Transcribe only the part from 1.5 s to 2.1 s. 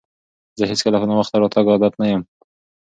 عادت نه